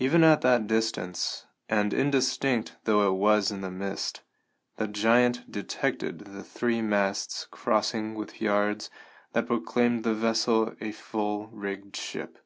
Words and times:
Even 0.00 0.24
at 0.24 0.40
that 0.40 0.66
distance, 0.66 1.46
and 1.68 1.94
indistinct 1.94 2.74
though 2.82 3.06
it 3.06 3.14
was 3.16 3.52
in 3.52 3.60
the 3.60 3.70
mist, 3.70 4.22
the 4.74 4.88
giant 4.88 5.48
detected 5.52 6.18
the 6.24 6.42
three 6.42 6.82
masts 6.82 7.46
crossed 7.48 7.94
with 7.94 8.40
yards 8.42 8.90
that 9.34 9.46
proclaimed 9.46 10.02
the 10.02 10.14
vessel 10.14 10.74
a 10.80 10.90
full 10.90 11.46
rigged 11.52 11.94
ship. 11.94 12.38